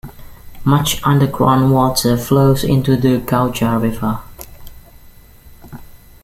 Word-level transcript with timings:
Much 0.65 0.99
underground 1.03 1.71
water 1.71 2.17
flows 2.17 2.63
into 2.63 2.97
the 2.97 3.19
Gauja 3.19 3.79
River. 3.79 4.19